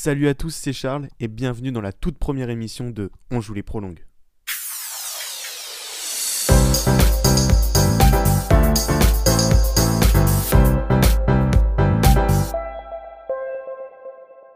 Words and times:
Salut 0.00 0.28
à 0.28 0.34
tous, 0.34 0.54
c'est 0.54 0.72
Charles 0.72 1.08
et 1.18 1.26
bienvenue 1.26 1.72
dans 1.72 1.80
la 1.80 1.92
toute 1.92 2.18
première 2.18 2.50
émission 2.50 2.90
de 2.90 3.10
On 3.32 3.40
joue 3.40 3.52
les 3.52 3.64
prolongues. 3.64 4.04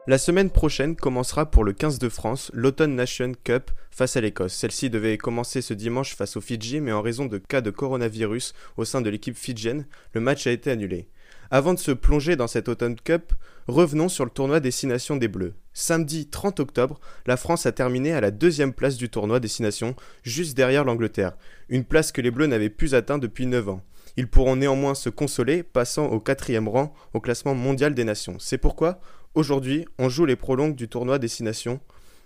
La 0.07 0.19
semaine 0.19 0.51
prochaine 0.51 0.95
commencera 0.95 1.51
pour 1.51 1.65
le 1.65 1.73
15 1.73 1.99
de 1.99 2.09
France 2.09 2.53
l'Autumn 2.55 2.95
Nation 2.95 3.33
Cup 3.43 3.73
face 3.91 4.17
à 4.17 4.21
l'Écosse. 4.21 4.55
Celle-ci 4.55 4.91
devait 4.91 5.19
commencer 5.19 5.61
ce 5.61 5.75
dimanche 5.75 6.15
face 6.15 6.37
aux 6.37 6.41
Fidji, 6.41 6.81
mais 6.81 6.93
en 6.93 7.03
raison 7.03 7.27
de 7.27 7.39
cas 7.39 7.63
de 7.63 7.71
coronavirus 7.71 8.55
au 8.77 8.85
sein 8.85 9.01
de 9.01 9.11
l'équipe 9.11 9.37
fidjienne, 9.37 9.87
le 10.13 10.21
match 10.21 10.47
a 10.47 10.53
été 10.53 10.71
annulé. 10.71 11.09
Avant 11.55 11.75
de 11.75 11.79
se 11.79 11.93
plonger 11.93 12.35
dans 12.35 12.47
cette 12.47 12.71
Autumn 12.71 12.97
Cup, 12.97 13.35
revenons 13.69 14.09
sur 14.09 14.25
le 14.25 14.31
tournoi 14.31 14.59
Destination 14.59 15.17
des 15.17 15.29
Bleus. 15.29 15.53
Samedi 15.75 16.27
30 16.27 16.61
octobre, 16.61 16.99
la 17.27 17.37
France 17.37 17.67
a 17.67 17.73
terminé 17.73 18.15
à 18.15 18.23
la 18.23 18.31
deuxième 18.31 18.73
place 18.73 18.97
du 18.97 19.11
tournoi 19.11 19.39
Destination, 19.39 19.95
juste 20.23 20.57
derrière 20.57 20.85
l'Angleterre, 20.85 21.37
une 21.69 21.85
place 21.85 22.11
que 22.11 22.23
les 22.23 22.31
Bleus 22.31 22.47
n'avaient 22.47 22.71
plus 22.71 22.95
atteint 22.95 23.19
depuis 23.19 23.45
9 23.45 23.69
ans. 23.69 23.83
Ils 24.17 24.29
pourront 24.29 24.57
néanmoins 24.57 24.95
se 24.95 25.11
consoler, 25.11 25.63
passant 25.63 26.07
au 26.07 26.21
quatrième 26.21 26.69
rang 26.69 26.95
au 27.13 27.21
classement 27.21 27.55
mondial 27.55 27.93
des 27.93 28.05
nations. 28.05 28.39
C'est 28.39 28.57
pourquoi 28.57 28.99
Aujourd'hui, 29.35 29.85
on 29.99 30.09
joue 30.09 30.25
les 30.25 30.37
prolongues 30.37 30.75
du 30.75 30.89
tournoi 30.89 31.19
Destination 31.19 31.81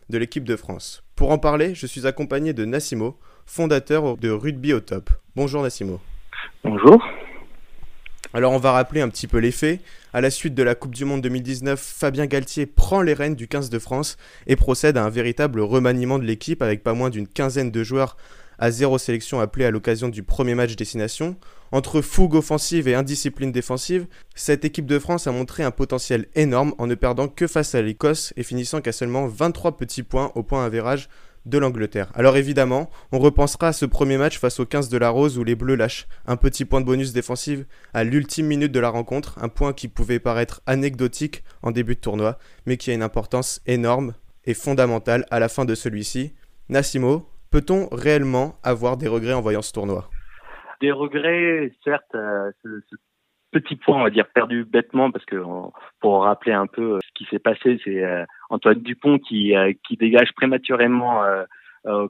de 0.09 0.19
l'équipe 0.19 0.45
de 0.45 0.55
France. 0.55 1.03
Pour 1.17 1.33
en 1.33 1.39
parler, 1.39 1.75
je 1.75 1.89
suis 1.89 2.07
accompagné 2.07 2.53
de 2.53 2.65
Nassimo, 2.65 3.19
fondateur 3.45 4.17
de 4.19 4.31
Rugby 4.31 4.73
au 4.73 4.79
Top. 4.79 5.11
Bonjour 5.35 5.65
Nassimo. 5.65 5.99
Bonjour. 6.63 7.03
Alors 8.37 8.53
on 8.53 8.59
va 8.59 8.73
rappeler 8.73 9.01
un 9.01 9.09
petit 9.09 9.29
peu 9.29 9.39
les 9.39 9.51
faits. 9.51 9.81
À 10.13 10.21
la 10.21 10.29
suite 10.29 10.55
de 10.55 10.63
la 10.63 10.75
Coupe 10.75 10.95
du 10.95 11.07
Monde 11.07 11.23
2019, 11.23 11.81
Fabien 11.81 12.27
Galtier 12.27 12.67
prend 12.67 13.01
les 13.01 13.15
rênes 13.15 13.35
du 13.35 13.49
15 13.49 13.71
de 13.71 13.79
France 13.79 14.19
et 14.47 14.57
procède 14.57 14.99
à 14.99 15.05
un 15.05 15.09
véritable 15.09 15.59
remaniement 15.63 16.19
de 16.19 16.25
l'équipe 16.25 16.61
avec 16.61 16.83
pas 16.83 16.93
moins 16.93 17.09
d'une 17.09 17.27
quinzaine 17.27 17.71
de 17.71 17.83
joueurs 17.83 18.19
à 18.59 18.71
zéro 18.71 18.99
sélection 18.99 19.41
appelés 19.41 19.65
à 19.65 19.71
l'occasion 19.71 20.11
du 20.11 20.23
premier 20.23 20.55
match 20.55 20.77
destination. 20.77 21.37
Entre 21.73 22.03
fougue 22.03 22.35
offensive 22.35 22.89
et 22.89 22.95
indiscipline 22.95 23.53
défensive, 23.53 24.07
cette 24.35 24.67
équipe 24.67 24.87
de 24.87 24.99
France 24.99 25.27
a 25.27 25.33
montré 25.33 25.63
un 25.63 25.71
potentiel 25.71 26.27
énorme 26.35 26.75
en 26.77 26.87
ne 26.87 26.95
perdant 26.95 27.29
que 27.29 27.47
face 27.47 27.75
à 27.75 27.81
l'Écosse 27.81 28.35
et 28.37 28.43
finissant 28.43 28.83
qu'à 28.83 28.93
seulement 28.93 29.29
23 29.29 29.79
petits 29.79 30.03
points 30.03 30.31
au 30.35 30.43
point 30.43 30.63
avérage 30.63 31.09
de 31.47 31.59
l'Angleterre. 31.59 32.11
Alors 32.15 32.37
évidemment, 32.37 32.91
on 33.13 33.19
repensera 33.19 33.69
à 33.69 33.73
ce 33.73 33.87
premier 33.87 34.19
match 34.19 34.39
face 34.39 34.61
au 34.61 34.67
15 34.67 34.89
de 34.91 34.99
la 34.99 35.09
Rose 35.09 35.39
où 35.39 35.45
les 35.45 35.55
Bleus 35.55 35.77
lâchent 35.77 36.07
un 36.27 36.37
petit 36.37 36.65
point 36.65 36.81
de 36.81 36.87
bonus 36.87 37.13
défensif 37.13 37.61
à 37.95 38.05
l'ultime 38.05 38.47
minute 38.47 38.73
de 38.73 38.81
la 38.81 38.91
rencontre, 38.91 39.43
un 39.43 39.49
point 39.49 39.73
qui 39.73 39.89
pouvait 39.89 40.19
paraître 40.19 40.61
anecdotique 40.67 41.43
en 41.63 41.71
début 41.71 41.95
de 41.95 42.01
tournoi, 42.01 42.37
mais 42.67 42.77
qui 42.77 42.91
a 42.91 42.95
une 42.95 43.03
importance 43.03 43.63
énorme 43.67 44.15
et 44.45 44.55
fondamentale 44.55 45.25
à 45.31 45.41
la 45.41 45.49
fin 45.49 45.65
de 45.65 45.75
celui-ci. 45.75 46.35
Nassimo, 46.69 47.29
peut-on 47.51 47.89
réellement 47.93 48.57
avoir 48.63 48.97
des 48.97 49.09
regrets 49.09 49.33
en 49.33 49.41
voyant 49.41 49.63
ce 49.63 49.73
tournoi? 49.73 50.11
Des 50.81 50.93
regrets, 50.93 51.73
certes, 51.85 52.15
euh, 52.15 52.51
ce, 52.63 52.97
petit 53.53 53.77
point, 53.77 54.01
on 54.01 54.05
va 54.05 54.11
dire, 54.11 54.27
perdu 54.35 54.65
bêtement, 54.65 55.11
parce 55.11 55.25
que 55.25 55.43
pour 56.01 56.25
rappeler 56.25 56.53
un 56.53 56.67
peu 56.67 56.95
euh, 56.95 56.99
ce 57.07 57.13
qui 57.15 57.25
s'est 57.31 57.39
passé, 57.39 57.81
c'est 57.85 58.05
euh, 58.05 58.25
Antoine 58.51 58.81
Dupont 58.81 59.19
qui, 59.19 59.55
qui 59.87 59.97
dégage 59.97 60.33
prématurément, 60.35 61.23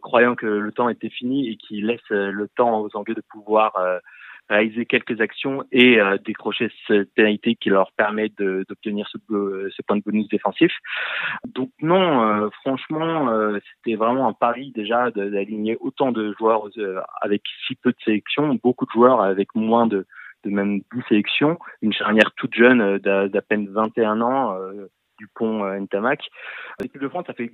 croyant 0.03 0.35
que 0.35 0.47
le 0.47 0.73
temps 0.73 0.89
était 0.89 1.11
fini 1.11 1.49
et 1.49 1.57
qui 1.57 1.81
laisse 1.81 2.09
le 2.11 2.49
temps 2.57 2.81
aux 2.81 2.97
Anglais 2.97 3.15
de 3.15 3.23
pouvoir 3.29 3.75
réaliser 4.49 4.87
quelques 4.87 5.21
actions 5.21 5.65
et 5.73 6.01
euh, 6.01 6.19
décrocher 6.25 6.71
cette 6.87 7.13
pénalité 7.15 7.57
qui 7.57 7.71
leur 7.71 7.93
permet 7.93 8.29
d'obtenir 8.29 9.09
ce, 9.09 9.19
ce, 9.19 9.83
point 9.83 9.97
de 9.97 10.03
bonus 10.03 10.29
défensif. 10.29 10.73
Donc 11.47 11.71
non, 11.81 12.23
euh, 12.23 12.49
franchement, 12.61 13.31
euh, 13.31 13.59
c'était 13.75 13.97
vraiment 13.97 14.29
un 14.29 14.33
pari 14.33 14.73
déjà 14.75 15.11
d'aligner 15.11 15.77
autant 15.81 16.13
de 16.13 16.35
joueurs 16.39 16.69
avec 17.21 17.43
si 17.67 17.75
peu 17.75 17.91
de 17.91 17.99
sélections, 18.05 18.59
beaucoup 18.63 18.87
de 18.87 18.91
joueurs 18.91 19.21
avec 19.21 19.55
moins 19.55 19.87
de, 19.87 20.07
de 20.45 20.51
même 20.51 20.81
10 20.95 21.03
sélections, 21.09 21.59
une 21.83 21.93
charnière 21.93 22.33
toute 22.37 22.55
jeune 22.55 22.99
d'à 22.99 23.43
peine 23.43 23.69
21 23.69 24.21
ans, 24.21 24.57
Dupont 24.57 24.89
Ntamak. 25.21 26.21
L'équipe 26.81 27.01
de 27.01 27.09
France, 27.09 27.25
ça 27.27 27.35
fait 27.35 27.53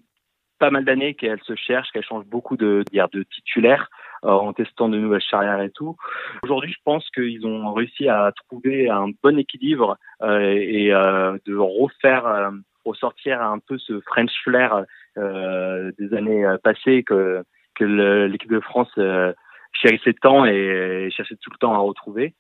pas 0.58 0.70
mal 0.70 0.84
d'années 0.84 1.14
qu'elle 1.14 1.40
se 1.42 1.56
cherche, 1.56 1.90
qu'elle 1.90 2.04
change 2.04 2.24
beaucoup 2.26 2.56
de, 2.56 2.84
de 2.92 3.22
titulaires. 3.24 3.88
Euh, 4.24 4.30
en 4.30 4.52
testant 4.52 4.88
de 4.88 4.98
nouvelles 4.98 5.20
charrières 5.20 5.60
et 5.62 5.70
tout. 5.70 5.96
Aujourd'hui, 6.44 6.70
je 6.70 6.78
pense 6.84 7.10
qu'ils 7.10 7.44
ont 7.44 7.72
réussi 7.72 8.08
à 8.08 8.30
trouver 8.36 8.88
un 8.88 9.08
bon 9.20 9.36
équilibre 9.36 9.96
euh, 10.22 10.54
et 10.54 10.94
euh, 10.94 11.36
de 11.44 11.56
refaire 11.56 12.52
ressortir 12.84 13.42
un 13.42 13.58
peu 13.58 13.78
ce 13.78 14.00
French 14.02 14.30
flair 14.44 14.84
des 15.16 16.14
années 16.14 16.44
passées 16.62 17.02
que, 17.02 17.42
que 17.74 17.84
l'équipe 18.26 18.50
de 18.50 18.60
France 18.60 18.92
chérissait 19.72 20.14
tant 20.14 20.44
et 20.46 21.08
cherchait 21.10 21.36
tout 21.40 21.50
le 21.50 21.58
temps 21.58 21.74
à 21.74 21.78
retrouver 21.78 22.34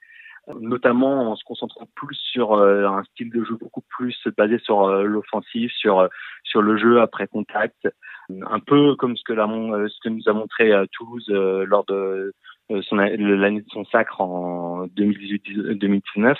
notamment 0.60 1.30
en 1.30 1.36
se 1.36 1.44
concentrant 1.44 1.88
plus 1.94 2.16
sur 2.16 2.54
un 2.54 3.02
style 3.04 3.30
de 3.30 3.44
jeu 3.44 3.56
beaucoup 3.60 3.82
plus 3.88 4.16
basé 4.36 4.58
sur 4.58 4.88
l'offensive, 4.88 5.70
sur 5.70 6.08
sur 6.44 6.62
le 6.62 6.76
jeu 6.76 7.00
après 7.00 7.26
contact, 7.28 7.88
un 8.30 8.60
peu 8.60 8.94
comme 8.96 9.16
ce 9.16 9.22
que, 9.24 9.32
la, 9.32 9.46
euh, 9.46 9.88
ce 9.88 9.98
que 10.02 10.08
nous 10.08 10.28
a 10.28 10.32
montré 10.32 10.72
euh, 10.72 10.86
Toulouse 10.92 11.26
euh, 11.30 11.64
lors 11.66 11.84
de 11.84 12.32
l'année 12.68 13.60
de 13.60 13.70
son 13.70 13.84
sacre 13.86 14.20
en 14.20 14.86
2018-2019. 14.86 16.02
Je 16.16 16.36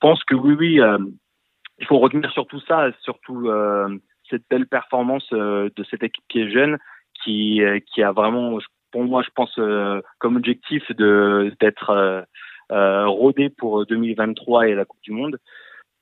pense 0.00 0.22
que 0.24 0.34
oui, 0.34 0.54
oui, 0.58 0.80
il 1.78 1.86
faut 1.86 1.98
retenir 1.98 2.30
surtout 2.32 2.60
ça, 2.60 2.90
surtout 3.02 3.48
cette 4.28 4.42
belle 4.50 4.66
performance 4.66 5.28
de 5.30 5.84
cette 5.88 6.02
équipe 6.02 6.24
qui 6.28 6.40
est 6.40 6.50
jeune, 6.50 6.78
qui, 7.22 7.60
qui 7.92 8.02
a 8.02 8.10
vraiment, 8.10 8.58
pour 8.90 9.04
moi, 9.04 9.22
je 9.22 9.30
pense, 9.36 9.54
comme 10.18 10.36
objectif 10.36 10.90
de 10.90 11.54
d'être 11.60 12.26
rodé 12.70 13.50
pour 13.50 13.86
2023 13.86 14.68
et 14.68 14.74
la 14.74 14.84
Coupe 14.84 15.02
du 15.02 15.12
Monde. 15.12 15.38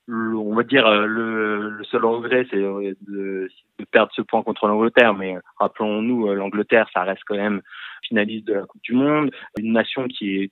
On 0.07 0.55
va 0.55 0.65
dire 0.65 0.87
euh, 0.87 1.07
le, 1.07 1.71
le 1.71 1.85
seul 1.85 2.05
regret 2.05 2.47
c'est 2.51 2.59
euh, 2.59 2.95
de, 3.09 3.49
de, 3.79 3.85
perdre 3.91 4.13
ce 4.15 4.21
point 4.21 4.43
contre 4.43 4.67
l'Angleterre. 4.67 5.15
Mais 5.15 5.37
rappelons-nous 5.59 6.29
euh, 6.29 6.35
l'Angleterre 6.35 6.89
ça 6.93 7.05
reste 7.05 7.23
quand 7.27 7.37
même 7.37 7.63
finaliste 8.07 8.47
de 8.47 8.55
la 8.55 8.67
Coupe 8.67 8.83
du 8.83 8.93
Monde. 8.93 9.31
Une 9.59 9.73
nation 9.73 10.07
qui 10.07 10.43
est 10.43 10.51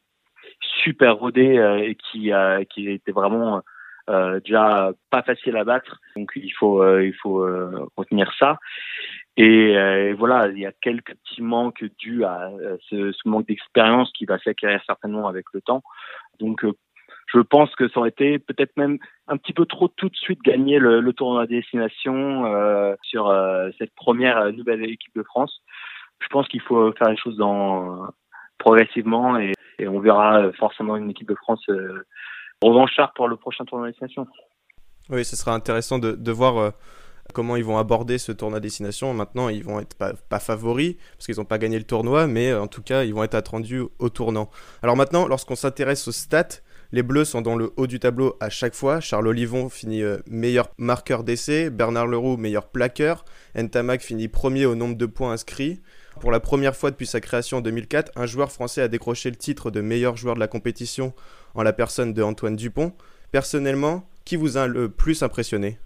super 0.83 1.17
rodée 1.17 1.57
et 1.85 1.97
qui 1.97 2.33
a 2.33 2.65
qui 2.65 2.89
était 2.89 3.13
vraiment 3.13 3.61
euh, 4.09 4.41
déjà 4.41 4.93
pas 5.11 5.23
facile 5.23 5.57
à 5.59 5.65
battre. 5.65 6.01
Donc 6.17 6.33
il 6.35 6.53
faut 6.53 6.99
il 6.99 7.15
faut 7.15 7.47
retenir 7.97 8.33
ça 8.39 8.59
et, 9.37 9.73
et, 9.73 10.13
voilà 10.13 10.49
il 10.49 10.59
y 10.59 10.67
a 10.67 10.73
quelques 10.73 11.15
petits 11.15 11.43
manques 11.43 11.85
dus 11.99 12.25
à 12.25 12.51
ce, 12.91 13.13
ce 13.13 13.29
manque 13.29 13.47
d'expérience 13.47 14.13
qui 14.13 14.25
va 14.27 14.39
s'acquérir 14.39 14.81
certainement 14.87 15.29
avec 15.29 15.47
le 15.53 15.61
temps 15.63 15.83
donc 16.39 16.65
je 17.33 17.41
pense 17.41 17.75
que 17.77 17.89
ça 17.89 18.01
aurait 18.01 18.11
été 18.11 18.39
peut-être 18.39 18.77
même 18.77 18.99
un 19.29 19.37
petit 19.37 19.53
peu 19.53 19.67
trop 19.67 19.89
tout 19.89 20.09
de 20.09 20.17
suite 20.17 20.43
gagner 20.43 20.79
le, 20.79 21.01
le 21.01 21.13
tournoi 21.13 21.47
des 21.47 21.57
destination 21.57 22.47
euh, 22.47 22.95
sur 23.03 23.29
euh, 23.29 23.71
cette 23.79 23.95
première 23.95 24.39
euh, 24.39 24.53
nouvelle 24.53 24.85
équipe 24.85 25.15
de 25.15 25.23
France. 25.23 25.63
Je 26.21 26.29
pense 26.29 26.47
qu'il 26.49 26.61
faut 26.61 26.93
faire 26.93 27.09
les 27.09 27.17
choses 27.17 27.37
dans, 27.37 28.09
progressivement 28.59 29.39
et, 29.39 29.53
et, 29.79 29.89
on 29.89 30.01
verra 30.01 30.53
forcément 30.53 30.97
une 30.97 31.11
équipe 31.11 31.29
de 31.29 31.35
France 31.35 31.65
euh, 31.69 32.07
revanchard 32.63 33.13
pour 33.15 33.29
le 33.29 33.37
prochain 33.37 33.65
tournoi 33.65 33.89
des 33.89 33.93
destination. 33.93 34.27
Oui, 35.09 35.25
ce 35.25 35.37
sera 35.37 35.55
intéressant 35.55 35.99
de, 35.99 36.13
de 36.13 36.33
voir 36.33 36.73
comment 37.33 37.57
ils 37.57 37.65
vont 37.65 37.79
aborder 37.79 38.19
ce 38.19 38.33
tournoi 38.33 38.61
destination. 38.61 39.13
Maintenant, 39.15 39.49
ils 39.49 39.65
vont 39.65 39.81
être 39.81 39.97
pas, 39.97 40.39
favoris 40.39 40.97
parce 41.17 41.27
qu'ils 41.27 41.37
n'ont 41.37 41.45
pas 41.45 41.59
gagné 41.59 41.79
le 41.79 41.85
tournoi, 41.85 42.27
mais 42.27 42.53
en 42.53 42.67
tout 42.67 42.83
cas, 42.83 43.05
ils 43.05 43.15
vont 43.15 43.25
être 43.25 43.35
attendus 43.35 43.83
au 43.99 44.09
tournant. 44.09 44.51
Alors 44.83 44.97
maintenant, 44.97 45.27
lorsqu'on 45.27 45.57
s'intéresse 45.57 46.07
aux 46.09 46.13
stats, 46.13 46.61
les 46.93 47.03
Bleus 47.03 47.25
sont 47.25 47.41
dans 47.41 47.57
le 47.57 47.73
haut 47.77 47.87
du 47.87 47.99
tableau 47.99 48.37
à 48.41 48.51
chaque 48.51 48.75
fois. 48.75 49.01
Charles 49.01 49.27
Olivon 49.27 49.71
finit 49.71 50.03
euh, 50.03 50.19
meilleur 50.27 50.69
marqueur 50.77 51.25
d'essai, 51.25 51.71
Bernard 51.71 52.07
Leroux 52.07 52.37
meilleur 52.37 52.67
plaqueur, 52.67 53.25
Ntamak 53.57 54.03
finit 54.03 54.29
premier 54.29 54.67
au 54.67 54.75
nombre 54.75 54.97
de 54.97 55.07
points 55.07 55.33
inscrits. 55.33 55.81
Pour 56.21 56.31
la 56.31 56.41
première 56.41 56.77
fois 56.77 56.91
depuis 56.91 57.07
sa 57.07 57.23
création 57.23 57.59
en 57.59 57.61
2004, 57.63 58.13
un 58.17 58.27
joueur 58.27 58.53
français 58.53 58.83
a 58.83 58.89
décroché 58.89 59.31
le 59.31 59.37
titre 59.37 59.71
de 59.71 59.81
meilleur 59.81 60.17
joueur 60.19 60.35
de 60.35 60.41
la 60.41 60.49
compétition 60.49 61.15
en 61.55 61.63
la 61.63 61.73
personne 61.73 62.13
de 62.13 62.23
Antoine 62.23 62.57
Dupont. 62.57 62.93
Personnellement, 63.31 64.07
qui 64.27 64.37
vous 64.37 64.59
a 64.59 64.67
le 64.67 64.91
plus 64.91 65.23
impressionné? 65.23 65.79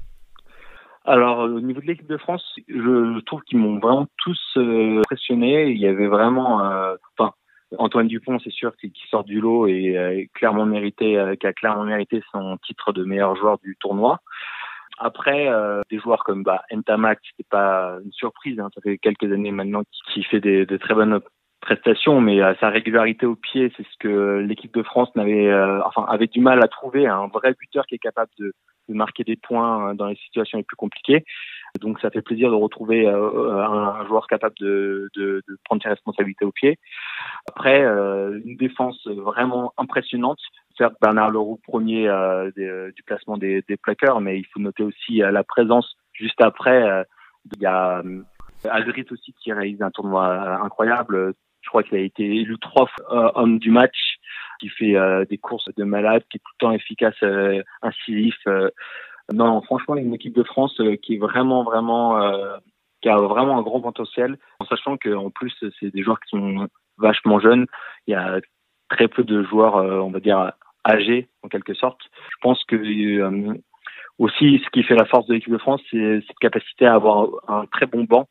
Alors 1.06 1.38
au 1.40 1.60
niveau 1.60 1.80
de 1.80 1.86
l'équipe 1.86 2.06
de 2.06 2.16
France, 2.16 2.44
je 2.68 3.20
trouve 3.20 3.40
qu'ils 3.42 3.58
m'ont 3.58 3.78
vraiment 3.78 4.06
tous 4.18 4.40
euh, 4.56 4.98
impressionné. 5.00 5.70
Il 5.70 5.78
y 5.78 5.86
avait 5.86 6.08
vraiment, 6.08 6.64
euh, 6.64 6.96
enfin, 7.16 7.32
Antoine 7.78 8.08
Dupont, 8.08 8.38
c'est 8.38 8.52
sûr, 8.52 8.76
qui, 8.76 8.92
sort 9.10 9.24
du 9.24 9.40
lot 9.40 9.66
et 9.66 9.96
euh, 9.96 10.24
clairement 10.34 10.66
mérité, 10.66 11.18
euh, 11.18 11.34
qui 11.36 11.46
a 11.46 11.52
clairement 11.52 11.84
mérité 11.84 12.22
son 12.32 12.56
titre 12.58 12.92
de 12.92 13.04
meilleur 13.04 13.36
joueur 13.36 13.58
du 13.58 13.76
tournoi. 13.80 14.20
Après, 14.98 15.48
euh, 15.48 15.82
des 15.90 15.98
joueurs 15.98 16.24
comme 16.24 16.42
bah, 16.42 16.62
Ntamak, 16.72 17.18
c'était 17.30 17.48
pas 17.50 17.98
une 18.04 18.12
surprise. 18.12 18.58
Hein, 18.60 18.70
ça 18.74 18.80
fait 18.80 18.98
quelques 18.98 19.30
années 19.30 19.50
maintenant 19.50 19.82
qu'il 20.12 20.24
fait 20.24 20.40
des, 20.40 20.64
de 20.64 20.76
très 20.76 20.94
bonnes 20.94 21.20
prestations, 21.60 22.20
mais 22.20 22.40
sa 22.60 22.68
régularité 22.68 23.26
au 23.26 23.34
pied, 23.34 23.72
c'est 23.76 23.82
ce 23.82 23.98
que 23.98 24.38
l'équipe 24.38 24.74
de 24.74 24.82
France 24.82 25.08
n'avait, 25.16 25.52
enfin, 25.84 26.04
avait 26.08 26.26
du 26.26 26.40
mal 26.40 26.62
à 26.62 26.68
trouver. 26.68 27.06
Un 27.06 27.26
vrai 27.28 27.54
buteur 27.58 27.86
qui 27.86 27.96
est 27.96 27.98
capable 27.98 28.30
de, 28.38 28.52
de 28.88 28.94
marquer 28.94 29.24
des 29.24 29.36
points 29.36 29.94
dans 29.94 30.06
les 30.06 30.16
situations 30.16 30.58
les 30.58 30.64
plus 30.64 30.76
compliquées. 30.76 31.24
Donc 31.80 32.00
ça 32.00 32.10
fait 32.10 32.22
plaisir 32.22 32.50
de 32.50 32.54
retrouver 32.54 33.06
un, 33.06 34.06
joueur 34.06 34.26
capable 34.26 34.54
de, 34.60 35.08
de, 35.14 35.42
de, 35.46 35.58
prendre 35.64 35.82
ses 35.82 35.88
responsabilités 35.88 36.44
au 36.44 36.52
pied. 36.52 36.78
Après, 37.48 37.82
une 37.82 38.56
défense 38.56 39.06
vraiment 39.06 39.72
impressionnante. 39.76 40.38
Certes, 40.78 40.94
Bernard 41.00 41.30
Leroux 41.30 41.60
premier 41.62 42.08
du 42.56 43.02
classement 43.02 43.36
des, 43.36 43.62
des 43.68 43.76
plaqueurs, 43.76 44.20
mais 44.20 44.38
il 44.38 44.46
faut 44.46 44.60
noter 44.60 44.82
aussi 44.82 45.18
la 45.18 45.44
présence 45.44 45.96
juste 46.12 46.40
après. 46.40 47.04
il 47.56 47.62
y 47.62 47.66
a 47.66 48.02
Aldrit 48.64 49.06
aussi 49.10 49.32
qui 49.34 49.52
réalise 49.52 49.82
un 49.82 49.90
tournoi 49.90 50.60
incroyable. 50.62 51.34
Je 51.62 51.68
crois 51.68 51.82
qu'il 51.82 51.96
a 51.96 52.00
été 52.00 52.24
élu 52.24 52.58
trois 52.58 52.86
fois 52.86 53.38
homme 53.38 53.58
du 53.58 53.70
match 53.70 54.16
qui 54.58 54.68
fait 54.68 54.96
euh, 54.96 55.24
des 55.24 55.38
courses 55.38 55.68
de 55.76 55.84
malade, 55.84 56.22
qui 56.30 56.38
est 56.38 56.40
tout 56.40 56.52
le 56.60 56.66
temps 56.66 56.72
efficace, 56.72 57.14
euh, 57.22 57.62
incisif. 57.82 58.36
Euh. 58.46 58.70
non, 59.32 59.60
franchement, 59.62 59.96
une 59.96 60.14
équipe 60.14 60.34
de 60.34 60.42
France 60.42 60.80
qui 61.02 61.14
est 61.14 61.18
vraiment, 61.18 61.64
vraiment, 61.64 62.20
qui 63.02 63.08
a 63.08 63.16
vraiment 63.16 63.58
un 63.58 63.62
grand 63.62 63.80
potentiel, 63.80 64.38
en 64.60 64.66
sachant 64.66 64.96
qu'en 64.96 65.30
plus, 65.30 65.52
c'est 65.80 65.92
des 65.92 66.02
joueurs 66.02 66.20
qui 66.20 66.36
sont 66.36 66.68
vachement 66.98 67.40
jeunes. 67.40 67.66
Il 68.06 68.12
y 68.12 68.14
a 68.14 68.40
très 68.88 69.08
peu 69.08 69.24
de 69.24 69.42
joueurs, 69.42 69.74
on 69.74 70.10
va 70.10 70.20
dire, 70.20 70.52
âgés, 70.86 71.28
en 71.42 71.48
quelque 71.48 71.74
sorte. 71.74 72.00
Je 72.30 72.36
pense 72.40 72.62
que 72.64 72.76
aussi, 74.18 74.62
ce 74.64 74.70
qui 74.70 74.82
fait 74.82 74.94
la 74.94 75.04
force 75.04 75.26
de 75.26 75.34
l'équipe 75.34 75.52
de 75.52 75.58
France, 75.58 75.82
c'est 75.90 76.20
cette 76.26 76.38
capacité 76.38 76.86
à 76.86 76.94
avoir 76.94 77.28
un 77.48 77.66
très 77.66 77.86
bon 77.86 78.04
banc. 78.04 78.28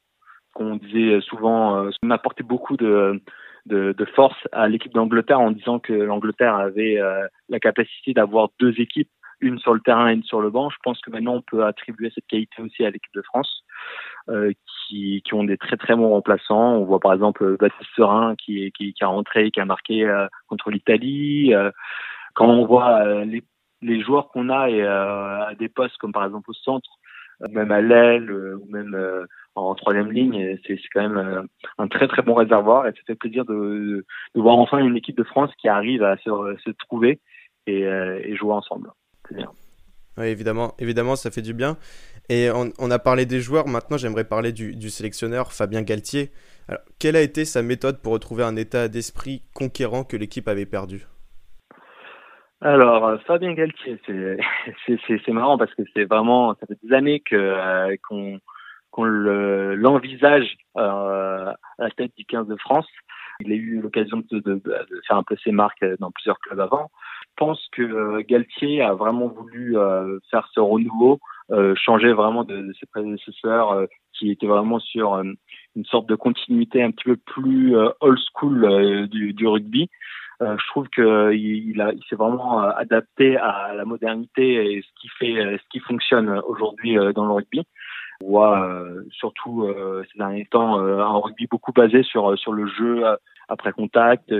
Qu'on 0.56 0.78
disait 0.78 1.22
souvent, 1.22 1.90
m'apportait 2.02 2.44
beaucoup 2.44 2.78
de, 2.78 3.22
de, 3.66 3.94
de 3.98 4.06
force 4.06 4.38
à 4.52 4.68
l'équipe 4.68 4.94
d'Angleterre 4.94 5.40
en 5.40 5.52
disant 5.52 5.80
que 5.80 5.94
l'Angleterre 5.94 6.56
avait 6.56 7.00
euh, 7.00 7.28
la 7.50 7.60
capacité 7.60 8.13
d'avoir 8.13 8.50
deux 8.60 8.80
équipes, 8.80 9.10
une 9.42 9.60
sur 9.60 9.74
le 9.74 9.80
terrain 9.80 10.10
et 10.10 10.13
une 10.13 10.24
sur 10.24 10.42
le 10.42 10.50
banc. 10.50 10.69
Je 10.69 10.78
pense 10.84 11.00
que 11.02 11.10
maintenant 11.10 11.36
on 11.36 11.42
peut 11.42 11.66
attribuer 11.66 12.12
cette 12.13 12.28
qualité 12.28 12.62
aussi 12.62 12.86
à 12.86 12.92
l'équipe 12.92 13.13
de 13.13 13.22
France, 13.24 13.63
euh, 14.30 14.52
qui, 14.88 15.22
qui, 15.25 15.34
ont 15.34 15.44
des 15.44 15.57
très 15.57 15.78
très 15.78 15.96
bons 15.96 16.10
remplaçants. 16.10 16.75
On 16.75 16.86
voit 16.86 17.00
par 17.00 17.13
exemple 17.13 17.57
Baptiste 17.57 17.90
Serin 17.96 18.36
qui, 18.36 18.72
qui, 18.74 18.94
qui 18.94 19.04
a 19.04 19.07
rentré, 19.07 19.52
qui 19.52 19.60
a 19.60 19.66
marqué 19.66 20.06
euh, 20.06 20.28
contre 20.48 20.69
l'Italie. 20.69 21.54
Euh, 21.54 21.72
quand 22.36 22.48
on 22.48 22.66
voit 22.66 23.24
les, 23.24 23.44
les 23.81 24.02
joueurs 24.02 24.28
qu'on 24.28 24.50
a 24.50 24.69
et 24.69 24.86
à 24.86 25.54
des 25.57 25.69
postes 25.69 25.96
comme 25.98 26.12
par 26.12 26.25
exemple 26.25 26.50
au 26.50 26.54
centre, 26.54 26.90
même 27.49 27.71
à 27.71 27.81
l'aile 27.81 28.31
ou 28.31 28.65
même 28.69 28.95
en 29.55 29.75
troisième 29.75 30.11
ligne. 30.11 30.57
C'est 30.67 30.77
quand 30.93 31.01
même 31.01 31.17
euh, 31.17 31.41
un 31.77 31.87
très 31.87 32.07
très 32.07 32.21
bon 32.21 32.35
réservoir 32.35 32.87
et 32.87 32.91
ça 32.91 32.99
fait 33.07 33.15
plaisir 33.15 33.45
de, 33.45 34.05
voir 34.35 34.57
enfin 34.57 34.79
une 34.79 34.97
équipe 34.97 35.17
de 35.17 35.23
France 35.23 35.51
qui 35.57 35.67
arrive 35.67 36.03
à 36.03 36.17
se, 36.17 36.71
trouver 36.87 37.19
et, 37.67 37.85
euh, 37.85 38.35
jouer 38.35 38.53
ensemble. 38.53 38.91
C'est 39.27 39.35
bien. 39.35 39.49
Oui, 40.17 40.25
évidemment, 40.25 40.73
évidemment, 40.79 41.15
ça 41.15 41.31
fait 41.31 41.41
du 41.41 41.53
bien. 41.53 41.77
Et 42.29 42.49
on, 42.49 42.71
on 42.79 42.89
a 42.89 42.99
parlé 42.99 43.25
des 43.25 43.41
joueurs, 43.41 43.67
maintenant 43.67 43.97
j'aimerais 43.97 44.23
parler 44.23 44.51
du, 44.51 44.75
du, 44.75 44.89
sélectionneur 44.89 45.51
Fabien 45.51 45.81
Galtier. 45.81 46.31
Alors, 46.67 46.81
quelle 46.99 47.15
a 47.15 47.21
été 47.21 47.45
sa 47.45 47.61
méthode 47.61 48.01
pour 48.01 48.13
retrouver 48.13 48.43
un 48.43 48.55
état 48.55 48.87
d'esprit 48.87 49.43
conquérant 49.53 50.03
que 50.03 50.17
l'équipe 50.17 50.47
avait 50.47 50.65
perdu? 50.65 51.05
Alors, 52.62 53.06
euh, 53.06 53.18
Fabien 53.28 53.54
Galtier, 53.54 54.00
c'est 54.88 55.28
marrant 55.30 55.57
parce 55.57 55.74
que 55.75 55.84
c'est 55.94 56.06
vraiment, 56.06 56.56
ça 56.56 56.68
fait 56.68 56.78
des 56.81 56.94
années 56.94 57.19
que 57.19 57.96
qu'on 58.07 58.40
qu'on 58.92 59.04
l'envisage 59.04 60.56
euh, 60.78 61.52
à 61.52 61.56
la 61.78 61.90
tête 61.92 62.12
du 62.18 62.24
15 62.24 62.48
de 62.48 62.56
France. 62.56 62.88
Il 63.42 63.52
a 63.52 63.56
eu 63.56 63.81
l'occasion 63.81 64.24
de, 64.31 64.40
de, 64.40 64.54
de, 64.54 65.02
faire 65.06 65.18
un 65.18 65.24
peu 65.24 65.36
ses 65.44 65.52
marques 65.52 65.84
dans 66.00 66.12
plusieurs 66.12 66.40
clubs 66.40 66.62
avant. 66.62 66.90
Je 67.38 67.44
pense 67.46 67.68
que 67.74 67.81
euh, 67.81 68.24
Galtier 68.25 68.81
a 68.81 68.94
vraiment 68.94 69.28
voulu 69.28 69.78
euh, 69.78 70.19
faire 70.31 70.48
ce 70.54 70.62
renouveau, 70.62 71.19
euh, 71.52 71.75
changer 71.75 72.13
vraiment 72.13 72.46
de, 72.46 72.56
de 72.56 72.74
ses 72.80 72.86
prédécesseurs 72.86 73.72
euh, 73.72 73.86
qui 74.13 74.31
étaient 74.31 74.48
vraiment 74.48 74.80
sur 74.80 75.16
une 75.16 75.86
sorte 75.86 76.07
de 76.07 76.16
continuité 76.16 76.81
un 76.81 76.92
petit 76.92 77.04
peu 77.04 77.18
plus 77.18 77.75
old 78.00 78.19
school 78.34 79.10
du, 79.10 79.34
du, 79.34 79.46
rugby. 79.46 79.90
Je 80.41 80.67
trouve 80.67 80.89
que 80.89 81.33
il, 81.33 81.79
a, 81.81 81.91
il 81.93 82.03
s'est 82.09 82.15
vraiment 82.15 82.59
adapté 82.59 83.37
à 83.37 83.73
la 83.73 83.85
modernité 83.85 84.73
et 84.73 84.81
ce 84.81 85.01
qui 85.01 85.07
fait, 85.19 85.57
ce 85.57 85.69
qui 85.69 85.79
fonctionne 85.79 86.41
aujourd'hui 86.47 86.97
dans 87.13 87.25
le 87.25 87.31
rugby. 87.31 87.65
On 88.23 88.29
voit 88.29 88.65
euh, 88.67 89.03
surtout 89.11 89.63
euh, 89.63 90.03
ces 90.11 90.17
derniers 90.17 90.45
temps 90.45 90.79
euh, 90.79 90.99
un 90.99 91.17
rugby 91.17 91.47
beaucoup 91.47 91.73
basé 91.73 92.03
sur 92.03 92.37
sur 92.37 92.53
le 92.53 92.67
jeu 92.67 93.03
après 93.49 93.73
contact, 93.73 94.33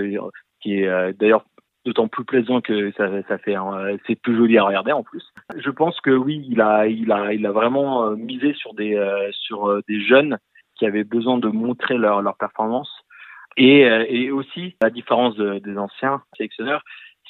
qui 0.60 0.80
est 0.80 1.12
d'ailleurs 1.14 1.44
d'autant 1.84 2.08
plus 2.08 2.24
plaisant 2.24 2.60
que 2.60 2.90
ça, 2.92 3.08
ça 3.28 3.38
fait 3.38 3.54
c'est 4.06 4.16
plus 4.16 4.36
joli 4.36 4.58
à 4.58 4.64
regarder 4.64 4.92
en 4.92 5.02
plus. 5.02 5.22
Je 5.56 5.70
pense 5.70 6.00
que 6.00 6.10
oui, 6.10 6.44
il 6.48 6.60
a 6.60 6.86
il 6.86 7.12
a 7.12 7.32
il 7.32 7.46
a 7.46 7.52
vraiment 7.52 8.10
misé 8.12 8.54
sur 8.54 8.74
des 8.74 8.98
sur 9.32 9.80
des 9.88 10.00
jeunes 10.00 10.38
qui 10.76 10.86
avaient 10.86 11.04
besoin 11.04 11.38
de 11.38 11.48
montrer 11.48 11.98
leur 11.98 12.22
leur 12.22 12.36
performance 12.36 12.90
et 13.56 13.80
et 14.08 14.30
aussi 14.30 14.76
la 14.82 14.90
différence 14.90 15.36
des 15.36 15.78
anciens 15.78 16.22
sélectionneurs, 16.36 16.82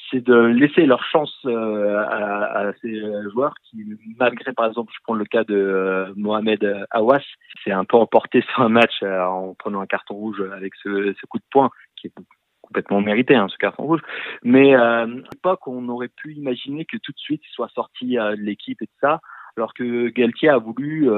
c'est 0.09 0.23
de 0.23 0.35
laisser 0.35 0.85
leur 0.85 1.03
chance 1.03 1.35
euh, 1.45 1.97
à, 1.97 2.67
à, 2.67 2.73
ces 2.81 3.01
joueurs 3.31 3.53
qui, 3.63 3.83
malgré 4.17 4.53
par 4.53 4.67
exemple, 4.67 4.91
je 4.95 4.99
prends 5.03 5.15
le 5.15 5.25
cas 5.25 5.43
de 5.43 5.55
euh, 5.55 6.13
Mohamed 6.15 6.85
Awas, 6.91 7.23
c'est 7.63 7.71
un 7.71 7.85
peu 7.85 7.97
emporté 7.97 8.41
sur 8.53 8.61
un 8.61 8.69
match 8.69 9.03
euh, 9.03 9.21
en 9.21 9.53
prenant 9.55 9.81
un 9.81 9.87
carton 9.87 10.15
rouge 10.15 10.41
avec 10.55 10.73
ce, 10.83 11.13
ce, 11.19 11.25
coup 11.25 11.39
de 11.39 11.43
poing 11.51 11.69
qui 11.95 12.07
est 12.07 12.13
complètement 12.61 13.01
mérité, 13.01 13.35
hein, 13.35 13.47
ce 13.49 13.57
carton 13.57 13.83
rouge. 13.83 14.01
Mais 14.43 14.75
euh, 14.75 15.03
à 15.03 15.05
l'époque, 15.05 15.67
on 15.67 15.87
aurait 15.89 16.09
pu 16.09 16.33
imaginer 16.33 16.85
que 16.85 16.97
tout 16.97 17.11
de 17.11 17.19
suite 17.19 17.41
il 17.43 17.53
soit 17.53 17.69
sorti 17.69 18.15
de 18.15 18.35
l'équipe 18.35 18.81
et 18.81 18.87
tout 18.87 18.99
ça, 19.01 19.19
alors 19.55 19.73
que 19.73 20.09
Galtier 20.09 20.49
a 20.49 20.57
voulu 20.57 21.09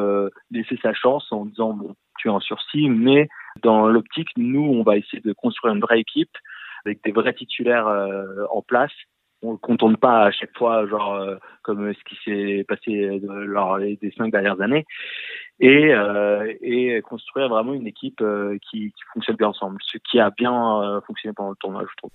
laisser 0.51 0.79
sa 0.81 0.93
chance 0.93 1.27
en 1.31 1.45
disant 1.45 1.73
bon, 1.73 1.95
tu 2.17 2.27
es 2.27 2.31
en 2.31 2.39
sursis, 2.39 2.89
mais 2.89 3.27
dans 3.63 3.87
l'optique, 3.87 4.29
nous, 4.37 4.63
on 4.63 4.83
va 4.83 4.97
essayer 4.97 5.21
de 5.21 5.33
construire 5.33 5.73
une 5.73 5.81
vraie 5.81 5.99
équipe 5.99 6.35
avec 6.85 7.03
des 7.03 7.11
vrais 7.11 7.33
titulaires 7.33 7.87
euh, 7.87 8.45
en 8.51 8.61
place. 8.61 8.91
On 9.41 9.53
ne 9.53 9.57
contourne 9.57 9.95
pas 9.95 10.25
à 10.25 10.31
chaque 10.31 10.55
fois, 10.57 10.85
genre 10.87 11.15
euh, 11.15 11.37
comme 11.63 11.93
ce 11.93 12.03
qui 12.03 12.17
s'est 12.25 12.65
passé 12.67 13.21
lors 13.23 13.79
des 13.79 14.13
cinq 14.17 14.31
dernières 14.31 14.59
années, 14.59 14.85
et, 15.61 15.93
euh, 15.93 16.53
et 16.61 17.01
construire 17.01 17.47
vraiment 17.47 17.73
une 17.73 17.87
équipe 17.87 18.21
qui, 18.69 18.91
qui, 18.91 19.03
fonctionne 19.13 19.37
bien 19.37 19.47
ensemble, 19.47 19.77
ce 19.81 19.97
qui 19.97 20.19
a 20.19 20.29
bien 20.31 21.01
fonctionné 21.07 21.33
pendant 21.33 21.51
le 21.51 21.55
tournoi, 21.55 21.85
je 21.89 21.95
trouve. 21.95 22.11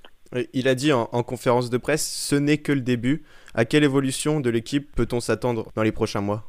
Il 0.52 0.68
a 0.68 0.74
dit 0.74 0.92
en, 0.92 1.08
en, 1.12 1.22
conférence 1.22 1.70
de 1.70 1.78
presse, 1.78 2.06
ce 2.06 2.36
n'est 2.36 2.58
que 2.58 2.72
le 2.72 2.82
début. 2.82 3.24
À 3.54 3.64
quelle 3.64 3.84
évolution 3.84 4.40
de 4.40 4.50
l'équipe 4.50 4.94
peut-on 4.94 5.20
s'attendre 5.20 5.68
dans 5.76 5.82
les 5.82 5.92
prochains 5.92 6.20
mois? 6.20 6.42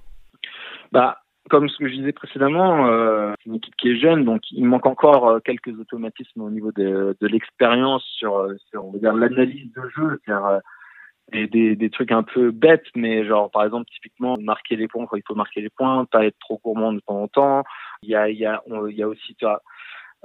Bah, 0.91 1.24
comme 1.49 1.69
ce 1.69 1.77
que 1.77 1.87
je 1.87 1.95
disais 1.95 2.11
précédemment, 2.11 2.87
euh, 2.87 3.33
c'est 3.37 3.49
une 3.49 3.55
équipe 3.55 3.75
qui 3.75 3.89
est 3.89 3.99
jeune, 3.99 4.25
donc 4.25 4.41
il 4.51 4.65
manque 4.65 4.85
encore 4.85 5.27
euh, 5.27 5.39
quelques 5.39 5.79
automatismes 5.79 6.41
au 6.41 6.49
niveau 6.49 6.71
de, 6.71 7.15
de 7.19 7.27
l'expérience 7.27 8.03
sur, 8.17 8.37
euh, 8.37 8.55
sur, 8.69 8.85
on 8.85 8.91
va 8.91 8.99
dire, 8.99 9.13
l'analyse 9.13 9.71
de 9.73 9.81
jeu, 9.95 10.19
c'est-à-dire 10.25 10.45
euh, 10.45 11.47
des, 11.47 11.75
des, 11.75 11.89
trucs 11.89 12.11
un 12.11 12.23
peu 12.23 12.51
bêtes, 12.51 12.85
mais 12.95 13.25
genre 13.25 13.51
par 13.51 13.63
exemple 13.63 13.85
typiquement 13.91 14.35
marquer 14.39 14.75
les 14.75 14.87
points 14.87 15.05
quand 15.05 15.17
il 15.17 15.23
faut 15.27 15.35
marquer 15.35 15.61
les 15.61 15.69
points, 15.69 16.05
pas 16.05 16.25
être 16.25 16.37
trop 16.39 16.59
gourmand 16.63 16.93
de 16.93 16.99
temps 16.99 17.21
en 17.21 17.27
temps. 17.27 17.63
Il 18.01 18.09
y 18.09 18.15
a, 18.15 18.29
il 18.29 18.37
y 18.37 18.45
a, 18.45 18.61
il 18.89 18.95
y 18.95 19.03
a 19.03 19.07
aussi, 19.07 19.35
tu 19.35 19.45
vois, 19.45 19.61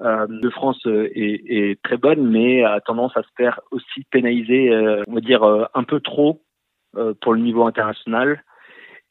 euh, 0.00 0.50
France 0.50 0.80
est, 0.86 1.42
est, 1.46 1.82
très 1.82 1.96
bonne, 1.96 2.30
mais 2.30 2.64
a 2.64 2.80
tendance 2.80 3.16
à 3.16 3.22
se 3.22 3.28
faire 3.36 3.60
aussi 3.70 4.04
pénaliser, 4.10 4.74
on 5.06 5.14
va 5.14 5.20
dire 5.20 5.42
un 5.74 5.84
peu 5.84 6.00
trop 6.00 6.42
pour 7.20 7.34
le 7.34 7.40
niveau 7.40 7.64
international. 7.66 8.42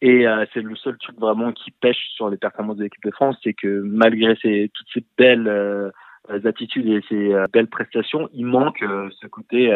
Et 0.01 0.27
euh, 0.27 0.46
c'est 0.53 0.62
le 0.62 0.75
seul 0.75 0.98
truc 0.98 1.18
vraiment 1.20 1.51
qui 1.51 1.72
pêche 1.72 2.10
sur 2.15 2.29
les 2.29 2.38
performances 2.38 2.77
de 2.77 2.84
l'équipe 2.84 3.03
de 3.03 3.12
France, 3.12 3.38
c'est 3.44 3.53
que 3.53 3.82
malgré 3.84 4.36
ces, 4.41 4.72
toutes 4.74 4.88
ces 4.94 5.03
belles 5.18 5.91
euh, 6.29 6.39
attitudes 6.46 6.88
et 6.88 7.01
ces 7.10 7.34
euh, 7.34 7.48
belles 7.51 7.68
prestations, 7.68 8.29
il 8.34 8.46
manque 8.46 8.84
euh, 8.84 9.10
ce 9.20 9.25
côté 9.27 9.74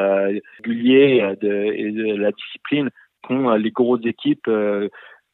régulier 0.57 1.35
de, 1.41 1.47
et 1.47 1.91
de 1.91 2.15
la 2.15 2.31
discipline 2.31 2.89
qu'ont 3.23 3.51
les 3.55 3.71
grosses 3.71 4.05
équipes 4.05 4.49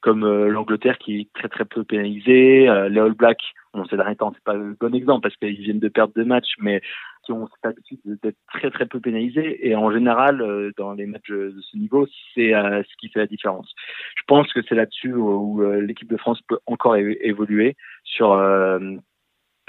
comme 0.02 0.26
l'Angleterre 0.48 0.98
qui 0.98 1.22
est 1.22 1.34
très 1.34 1.50
très 1.50 1.66
peu 1.66 1.84
pénalisée, 1.84 2.62
les 2.90 3.00
All 3.00 3.14
Blacks, 3.14 3.54
bon 3.74 3.84
ces 3.86 3.98
derniers 3.98 4.16
temps 4.16 4.32
c'est 4.34 4.44
pas 4.44 4.54
le 4.54 4.78
bon 4.80 4.94
exemple 4.94 5.22
parce 5.24 5.36
qu'ils 5.38 5.60
viennent 5.60 5.80
de 5.80 5.90
perdre 5.90 6.14
deux 6.16 6.24
matchs, 6.24 6.54
mais 6.60 6.82
qui 7.30 7.34
ont 7.34 7.48
cette 7.48 7.66
habitude 7.66 8.00
d'être 8.24 8.38
très 8.52 8.72
très 8.72 8.88
peu 8.88 9.00
pénalisés 9.00 9.68
et 9.68 9.76
en 9.76 9.92
général 9.92 10.42
euh, 10.42 10.72
dans 10.78 10.94
les 10.94 11.06
matchs 11.06 11.30
de 11.30 11.62
ce 11.62 11.78
niveau 11.78 12.08
c'est 12.34 12.56
euh, 12.56 12.82
ce 12.82 12.96
qui 12.98 13.10
fait 13.10 13.20
la 13.20 13.28
différence. 13.28 13.72
Je 14.16 14.24
pense 14.28 14.52
que 14.52 14.62
c'est 14.68 14.74
là-dessus 14.74 15.14
où, 15.14 15.62
euh, 15.62 15.80
l'équipe 15.80 16.10
de 16.10 16.18
France 16.18 16.42
peut 16.48 16.58
encore 16.66 16.96
évoluer 16.96 17.76
sur 18.04 18.30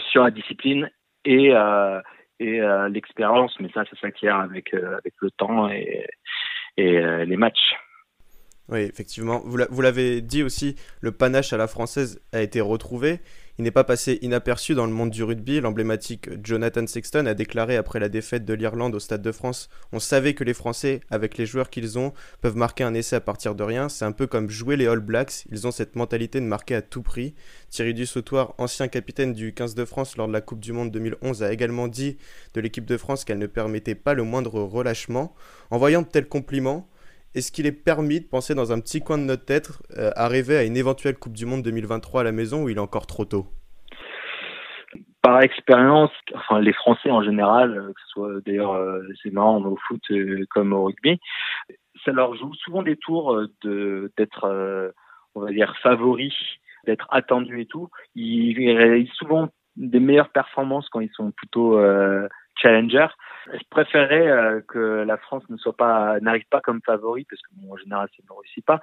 sur 0.00 0.24
la 0.24 0.30
discipline 0.30 0.90
et 1.26 1.52
et 2.38 2.60
l'expérience 2.88 3.54
mais 3.60 3.68
ça 3.74 3.84
ça 3.84 3.96
s'acquiert 4.00 4.36
avec 4.36 4.72
avec 4.72 5.14
le 5.20 5.30
temps 5.30 5.68
et 5.68 6.06
et 6.78 7.26
les 7.26 7.36
matchs. 7.36 7.74
Oui, 8.70 8.82
effectivement. 8.82 9.42
Vous 9.44 9.82
l'avez 9.82 10.20
dit 10.20 10.44
aussi, 10.44 10.76
le 11.00 11.10
panache 11.10 11.52
à 11.52 11.56
la 11.56 11.66
française 11.66 12.20
a 12.32 12.40
été 12.40 12.60
retrouvé. 12.60 13.20
Il 13.58 13.64
n'est 13.64 13.72
pas 13.72 13.84
passé 13.84 14.20
inaperçu 14.22 14.74
dans 14.74 14.86
le 14.86 14.92
monde 14.92 15.10
du 15.10 15.24
rugby. 15.24 15.60
L'emblématique 15.60 16.30
Jonathan 16.42 16.86
Sexton 16.86 17.26
a 17.26 17.34
déclaré 17.34 17.76
après 17.76 17.98
la 17.98 18.08
défaite 18.08 18.44
de 18.44 18.54
l'Irlande 18.54 18.94
au 18.94 19.00
Stade 19.00 19.22
de 19.22 19.32
France 19.32 19.68
On 19.92 19.98
savait 19.98 20.34
que 20.34 20.44
les 20.44 20.54
Français, 20.54 21.00
avec 21.10 21.36
les 21.36 21.46
joueurs 21.46 21.68
qu'ils 21.68 21.98
ont, 21.98 22.12
peuvent 22.40 22.56
marquer 22.56 22.84
un 22.84 22.94
essai 22.94 23.16
à 23.16 23.20
partir 23.20 23.56
de 23.56 23.64
rien. 23.64 23.88
C'est 23.88 24.04
un 24.04 24.12
peu 24.12 24.28
comme 24.28 24.48
jouer 24.48 24.76
les 24.76 24.86
All 24.86 25.00
Blacks. 25.00 25.44
Ils 25.50 25.66
ont 25.66 25.72
cette 25.72 25.96
mentalité 25.96 26.40
de 26.40 26.46
marquer 26.46 26.76
à 26.76 26.80
tout 26.80 27.02
prix. 27.02 27.34
Thierry 27.70 27.92
Dussautoir, 27.92 28.54
ancien 28.58 28.86
capitaine 28.86 29.32
du 29.32 29.52
15 29.52 29.74
de 29.74 29.84
France 29.84 30.16
lors 30.16 30.28
de 30.28 30.32
la 30.32 30.40
Coupe 30.40 30.60
du 30.60 30.72
Monde 30.72 30.92
2011, 30.92 31.42
a 31.42 31.52
également 31.52 31.88
dit 31.88 32.18
de 32.54 32.60
l'équipe 32.60 32.86
de 32.86 32.96
France 32.96 33.24
qu'elle 33.24 33.38
ne 33.38 33.48
permettait 33.48 33.96
pas 33.96 34.14
le 34.14 34.22
moindre 34.22 34.60
relâchement. 34.60 35.34
En 35.70 35.78
voyant 35.78 36.02
de 36.02 36.06
tels 36.06 36.28
compliments, 36.28 36.88
est-ce 37.34 37.52
qu'il 37.52 37.66
est 37.66 37.84
permis 37.84 38.20
de 38.20 38.26
penser 38.26 38.54
dans 38.54 38.72
un 38.72 38.80
petit 38.80 39.00
coin 39.00 39.16
de 39.16 39.22
notre 39.22 39.44
tête 39.44 39.70
euh, 39.96 40.10
arriver 40.16 40.56
à 40.56 40.64
une 40.64 40.76
éventuelle 40.76 41.16
Coupe 41.16 41.34
du 41.34 41.46
Monde 41.46 41.62
2023 41.62 42.22
à 42.22 42.24
la 42.24 42.32
maison 42.32 42.64
ou 42.64 42.68
il 42.68 42.76
est 42.76 42.80
encore 42.80 43.06
trop 43.06 43.24
tôt? 43.24 43.46
Par 45.22 45.40
expérience, 45.42 46.10
enfin 46.34 46.60
les 46.60 46.72
Français 46.72 47.10
en 47.10 47.22
général, 47.22 47.76
euh, 47.76 47.92
que 47.92 48.00
ce 48.00 48.08
soit 48.08 48.40
d'ailleurs 48.44 48.72
euh, 48.72 49.02
c'est 49.22 49.32
marrant 49.32 49.62
au 49.62 49.76
foot 49.76 50.02
comme 50.50 50.72
au 50.72 50.84
rugby, 50.84 51.20
ça 52.04 52.12
leur 52.12 52.34
joue 52.34 52.52
souvent 52.54 52.82
des 52.82 52.96
tours 52.96 53.40
d'être 53.62 54.92
on 55.34 55.40
va 55.40 55.52
dire 55.52 55.76
favoris, 55.82 56.34
d'être 56.86 57.06
attendus 57.10 57.60
et 57.60 57.66
tout. 57.66 57.90
Ils 58.16 58.76
réalisent 58.76 59.12
souvent 59.12 59.50
des 59.76 60.00
meilleures 60.00 60.30
performances 60.30 60.88
quand 60.88 61.00
ils 61.00 61.12
sont 61.12 61.30
plutôt 61.30 61.78
challenger. 62.56 63.06
Je 63.52 63.64
préférerais 63.70 64.28
euh, 64.28 64.60
que 64.68 65.04
la 65.06 65.16
France 65.16 65.42
ne 65.48 65.56
soit 65.56 65.76
pas, 65.76 66.20
n'arrive 66.20 66.46
pas 66.50 66.60
comme 66.60 66.80
favori 66.84 67.26
parce 67.28 67.40
que 67.42 67.48
bon, 67.54 67.72
en 67.72 67.76
général 67.76 68.08
ça 68.16 68.22
ne 68.28 68.38
réussit 68.38 68.64
pas. 68.64 68.80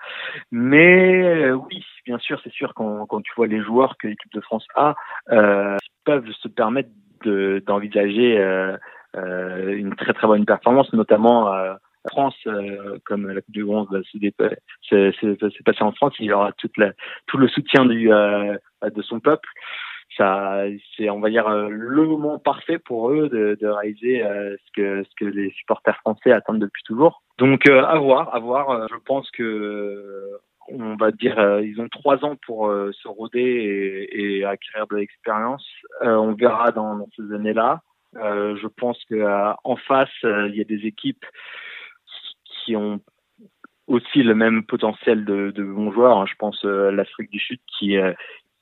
Mais 0.52 1.24
euh, 1.24 1.54
oui, 1.54 1.84
bien 2.06 2.20
sûr, 2.20 2.40
c'est 2.44 2.52
sûr 2.52 2.74
quand, 2.74 3.06
quand 3.06 3.22
tu 3.22 3.32
vois 3.36 3.48
les 3.48 3.62
joueurs 3.62 3.98
que 3.98 4.08
l'équipe 4.08 4.32
de 4.34 4.42
France 4.42 4.66
a, 4.76 4.96
euh, 5.32 5.78
peuvent 6.06 6.30
se 6.32 6.48
permettre 6.48 6.90
de, 7.24 7.64
d'envisager 7.66 8.38
euh, 8.38 8.78
euh, 9.16 9.76
une 9.76 9.96
très 9.96 10.14
très 10.14 10.28
bonne 10.28 10.46
performance, 10.46 10.92
notamment 10.94 11.50
la 11.50 11.80
France, 12.12 12.36
comme 13.06 13.28
la 13.28 13.42
Coupe 13.42 13.54
du 13.54 13.64
Monde 13.64 13.88
bah, 13.92 14.00
s'est 14.90 15.64
passé 15.66 15.82
en 15.82 15.92
France, 15.92 16.14
il 16.20 16.26
y 16.26 16.32
aura 16.32 16.52
toute 16.54 16.78
la, 16.78 16.92
tout 17.26 17.38
le 17.38 17.48
soutien 17.48 17.86
du, 17.86 18.08
de 18.08 19.02
son 19.02 19.20
peuple 19.20 19.50
c'est 20.18 21.10
on 21.10 21.20
va 21.20 21.30
dire 21.30 21.48
euh, 21.48 21.70
le 21.70 22.06
moment 22.06 22.40
parfait 22.40 22.80
pour 22.80 23.12
eux 23.12 23.30
de, 23.30 23.68
réaliser 23.68 24.24
euh, 24.24 24.56
ce 24.76 25.16
que 25.18 25.26
les 25.26 25.52
supporters 25.52 25.98
français 25.98 26.32
attendent 26.32 26.60
depuis 26.60 26.84
toujours. 26.84 27.24
Donc 27.38 27.68
euh, 27.70 27.84
à 27.84 27.98
voir, 27.98 28.34
à 28.34 28.40
voir. 28.40 28.88
je 28.90 28.98
pense 29.06 29.30
que 29.32 30.40
on 30.70 30.96
va 30.96 31.12
dire 31.12 31.38
ils 31.62 31.80
ont 31.80 31.88
trois 31.88 32.26
ans 32.26 32.36
pour 32.46 32.70
se 32.70 33.08
roder 33.08 34.08
et, 34.12 34.44
acquérir 34.44 34.88
de 34.88 34.98
l'expérience. 34.98 35.66
on 36.02 36.34
verra 36.34 36.72
dans, 36.72 37.08
ces 37.16 37.34
années-là. 37.34 37.82
je 38.16 38.68
pense 38.68 39.02
que 39.06 39.24
en 39.64 39.76
face 39.76 40.10
il 40.24 40.56
y 40.56 40.62
a 40.62 40.66
des 40.66 40.86
équipes 40.86 41.26
qui 42.44 42.76
ont 42.76 43.00
aussi 43.88 44.24
le 44.24 44.36
même 44.36 44.66
potentiel 44.66 45.24
de, 45.24 45.64
bons 45.64 45.92
joueurs. 45.94 46.28
Je 46.28 46.36
pense 46.38 46.62
l'Afrique 46.66 47.32
du 47.32 47.40
Sud 47.40 47.60
qui 47.78 47.96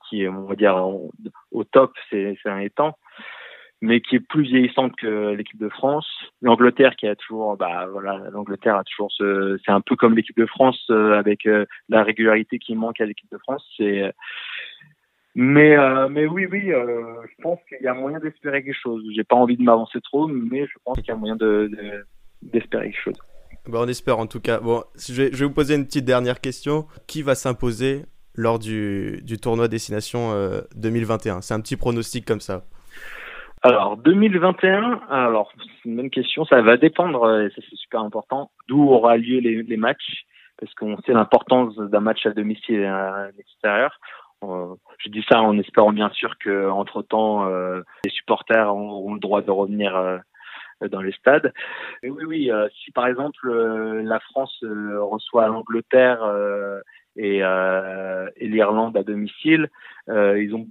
qui 0.08 0.26
on 0.28 0.44
va 0.44 0.54
dire, 0.54 0.76
au 1.50 1.64
top 1.64 1.92
c'est 2.10 2.36
un 2.44 2.58
étang, 2.58 2.94
mais 3.82 4.00
qui 4.00 4.16
est 4.16 4.20
plus 4.20 4.42
vieillissante 4.42 4.94
que 4.96 5.34
l'équipe 5.34 5.60
de 5.60 5.68
France. 5.68 6.06
L'Angleterre 6.40 6.96
qui 6.96 7.06
a 7.06 7.16
toujours, 7.16 7.56
bah 7.56 7.86
voilà, 7.90 8.18
l'Angleterre 8.30 8.76
a 8.76 8.84
toujours 8.84 9.12
ce, 9.12 9.58
c'est 9.64 9.72
un 9.72 9.80
peu 9.80 9.96
comme 9.96 10.16
l'équipe 10.16 10.36
de 10.36 10.46
France 10.46 10.82
euh, 10.90 11.18
avec 11.18 11.46
euh, 11.46 11.66
la 11.88 12.02
régularité 12.02 12.58
qui 12.58 12.74
manque 12.74 13.00
à 13.00 13.06
l'équipe 13.06 13.30
de 13.30 13.38
France. 13.38 13.64
C'est, 13.76 14.12
mais 15.34 15.76
euh, 15.76 16.08
mais 16.08 16.26
oui 16.26 16.46
oui, 16.50 16.68
je 16.70 17.42
pense 17.42 17.58
qu'il 17.68 17.82
y 17.82 17.86
a 17.86 17.94
moyen 17.94 18.18
d'espérer 18.18 18.64
quelque 18.64 18.80
chose. 18.80 19.04
J'ai 19.14 19.24
pas 19.24 19.36
envie 19.36 19.56
de 19.56 19.62
m'avancer 19.62 20.00
trop, 20.00 20.26
mais 20.26 20.66
je 20.66 20.78
pense 20.84 20.96
qu'il 20.96 21.08
y 21.08 21.10
a 21.10 21.16
moyen 21.16 21.36
de, 21.36 21.70
d'espérer 22.42 22.90
quelque 22.90 23.02
chose. 23.02 23.18
Bon, 23.66 23.80
on 23.84 23.88
espère 23.88 24.18
en 24.18 24.26
tout 24.26 24.40
cas. 24.40 24.60
Bon, 24.60 24.84
je 24.96 25.22
vais 25.22 25.44
vous 25.44 25.52
poser 25.52 25.74
une 25.74 25.84
petite 25.84 26.04
dernière 26.04 26.40
question. 26.40 26.86
Qui 27.06 27.22
va 27.22 27.34
s'imposer 27.34 28.04
lors 28.36 28.58
du, 28.58 29.20
du 29.22 29.38
tournoi 29.38 29.68
Destination 29.68 30.32
2021 30.76 31.36
euh, 31.36 31.40
C'est 31.40 31.54
un 31.54 31.60
petit 31.60 31.76
pronostic 31.76 32.24
comme 32.24 32.40
ça. 32.40 32.62
Alors 33.62 33.96
2021, 33.96 35.00
alors 35.10 35.50
c'est 35.58 35.88
une 35.88 36.10
question, 36.10 36.44
ça 36.44 36.60
va 36.62 36.76
dépendre, 36.76 37.24
euh, 37.24 37.46
et 37.46 37.50
ça 37.50 37.62
c'est 37.68 37.76
super 37.76 38.00
important, 38.00 38.50
d'où 38.68 38.88
aura 38.90 39.16
lieu 39.16 39.40
les, 39.40 39.76
matchs, 39.76 40.24
parce 40.60 40.72
qu'on 40.74 40.96
sait 40.98 41.12
l'importance 41.12 41.74
d'un 41.76 42.00
match 42.00 42.26
à 42.26 42.30
domicile 42.30 42.80
et 42.80 42.86
à 42.86 43.28
l'extérieur. 43.36 43.98
Euh, 44.44 44.74
je 44.98 45.08
dis 45.08 45.24
ça 45.28 45.40
en 45.40 45.58
espérant 45.58 45.92
bien 45.92 46.10
sûr 46.10 46.36
que 46.38 46.68
entre 46.68 47.02
temps 47.02 47.48
les 48.04 48.10
supporters 48.10 48.68
auront 48.68 49.14
le 49.14 49.20
droit 49.20 49.40
de 49.40 49.50
revenir 49.50 50.20
dans 50.90 51.00
les 51.00 51.12
stades. 51.12 51.52
Oui, 52.02 52.24
oui, 52.24 52.50
si 52.84 52.92
par 52.92 53.06
exemple 53.06 53.50
la 53.50 54.20
France 54.20 54.62
reçoit 54.62 55.48
l'Angleterre 55.48 56.20
et, 57.16 57.42
euh, 57.42 58.28
et 58.36 58.48
l'Irlande 58.48 58.96
à 58.96 59.02
domicile, 59.02 59.68
euh, 60.08 60.40
ils 60.42 60.54
ont 60.54 60.66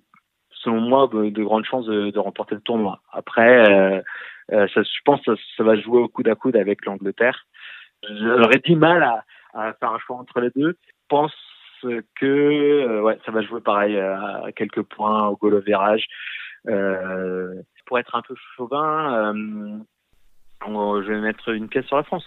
selon 0.52 0.82
moi 0.82 1.10
de, 1.12 1.44
grandes 1.44 1.66
chances 1.66 1.86
de, 1.86 2.18
remporter 2.18 2.56
le 2.56 2.62
tournoi. 2.62 3.02
Après, 3.12 4.02
euh, 4.52 4.68
je 4.68 5.00
pense 5.04 5.22
que 5.22 5.36
ça, 5.58 5.64
va 5.64 5.76
jouer 5.76 6.00
au 6.00 6.08
coude 6.08 6.28
à 6.28 6.36
coude 6.36 6.56
avec 6.56 6.86
l'Angleterre. 6.86 7.46
J'aurais 8.10 8.60
du 8.60 8.76
mal 8.76 9.04
à, 9.04 9.74
faire 9.80 9.92
un 9.92 10.00
choix 10.00 10.18
entre 10.18 10.40
les 10.42 10.50
deux. 10.56 10.78
Je 10.84 10.94
pense 11.08 11.34
que 11.84 13.02
ouais, 13.02 13.20
ça 13.26 13.32
va 13.32 13.42
jouer 13.44 13.62
pareil 13.62 13.96
à 14.00 14.46
quelques 14.56 14.82
points 14.82 15.28
au 15.28 15.36
goal 15.36 15.62
virage. 15.64 16.08
Euh, 16.68 17.54
pour 17.86 18.00
être 18.00 18.16
un 18.16 18.24
peu 18.24 18.34
chauvin, 18.56 19.36
je 20.66 21.12
vais 21.12 21.20
mettre 21.20 21.50
une 21.50 21.68
pièce 21.68 21.86
sur 21.86 21.98
la 21.98 22.04
France. 22.04 22.26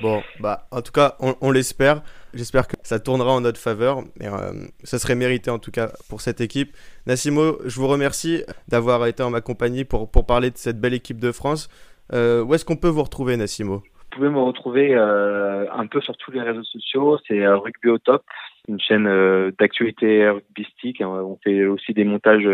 Bon, 0.00 0.22
bah, 0.40 0.66
en 0.70 0.80
tout 0.82 0.92
cas, 0.92 1.16
on, 1.20 1.50
l'espère. 1.50 2.02
J'espère 2.38 2.68
que 2.68 2.76
ça 2.84 3.00
tournera 3.00 3.32
en 3.32 3.40
notre 3.40 3.58
faveur. 3.58 4.02
Mais, 4.20 4.28
euh, 4.28 4.52
ça 4.84 5.00
serait 5.00 5.16
mérité 5.16 5.50
en 5.50 5.58
tout 5.58 5.72
cas 5.72 5.88
pour 6.08 6.20
cette 6.20 6.40
équipe. 6.40 6.70
Nassimo, 7.08 7.58
je 7.64 7.80
vous 7.80 7.88
remercie 7.88 8.44
d'avoir 8.68 9.04
été 9.06 9.24
en 9.24 9.30
ma 9.30 9.40
compagnie 9.40 9.84
pour, 9.84 10.08
pour 10.08 10.24
parler 10.24 10.52
de 10.52 10.56
cette 10.56 10.80
belle 10.80 10.94
équipe 10.94 11.18
de 11.18 11.32
France. 11.32 11.68
Euh, 12.12 12.44
où 12.44 12.54
est-ce 12.54 12.64
qu'on 12.64 12.76
peut 12.76 12.88
vous 12.88 13.02
retrouver, 13.02 13.36
Nassimo? 13.36 13.78
Vous 13.78 14.08
pouvez 14.12 14.28
me 14.28 14.38
retrouver 14.38 14.94
euh, 14.94 15.66
un 15.72 15.88
peu 15.88 16.00
sur 16.00 16.16
tous 16.16 16.30
les 16.30 16.40
réseaux 16.40 16.62
sociaux. 16.62 17.18
C'est 17.26 17.44
Rugby 17.44 17.88
au 17.88 17.98
top, 17.98 18.22
une 18.68 18.78
chaîne 18.78 19.50
d'actualité 19.58 20.28
rugbystique. 20.28 21.02
On 21.04 21.36
fait 21.42 21.64
aussi 21.66 21.92
des 21.92 22.04
montages 22.04 22.48